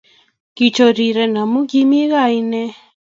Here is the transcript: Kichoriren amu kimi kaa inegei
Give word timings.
Kichoriren 0.55 1.33
amu 1.41 1.59
kimi 1.71 1.99
kaa 2.11 2.29
inegei 2.39 2.75